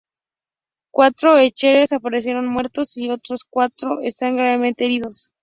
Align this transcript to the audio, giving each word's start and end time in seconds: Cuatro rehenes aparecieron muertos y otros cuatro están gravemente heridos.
Cuatro 0.91 1.35
rehenes 1.35 1.93
aparecieron 1.93 2.47
muertos 2.47 2.97
y 2.97 3.11
otros 3.11 3.41
cuatro 3.47 4.01
están 4.01 4.35
gravemente 4.35 4.85
heridos. 4.85 5.29